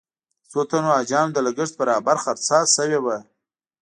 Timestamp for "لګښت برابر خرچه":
1.47-2.57